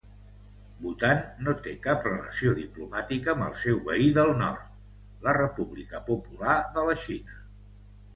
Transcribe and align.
Bhutan 0.83 1.19
no 1.47 1.53
té 1.65 1.73
cap 1.83 2.07
relació 2.07 2.53
diplomàtica 2.59 3.31
amb 3.33 3.45
el 3.47 3.53
seu 3.63 3.77
veí 3.89 4.07
del 4.15 4.33
nord, 4.39 4.63
la 5.27 5.35
República 5.39 6.01
Popular 6.09 6.57
de 6.79 6.87
la 6.89 6.97
Xina. 7.05 7.37